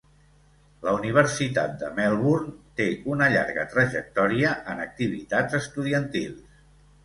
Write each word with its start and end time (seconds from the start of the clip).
La 0.87 0.93
Universitat 0.99 1.75
de 1.81 1.89
Melbourne 1.99 2.55
té 2.81 2.89
una 3.17 3.29
llarga 3.35 3.69
trajectòria 3.77 4.57
en 4.75 4.85
activitats 4.89 5.63
estudiantils. 5.63 6.45